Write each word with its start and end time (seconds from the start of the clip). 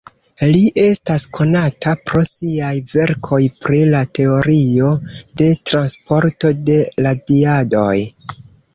Li 0.53 0.61
estas 0.83 1.25
konata 1.37 1.93
pro 2.07 2.21
siaj 2.29 2.73
verkoj 2.95 3.41
pri 3.67 3.83
la 3.93 4.03
teorio 4.21 4.91
de 5.45 5.53
transporto 5.73 6.57
de 6.73 6.83
radiadoj. 7.07 7.97